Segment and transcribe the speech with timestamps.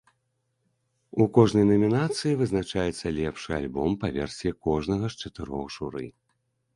[1.25, 6.05] У кожнай намінацыі вызначаецца лепшы альбом па версіі кожнага з чатырох журы.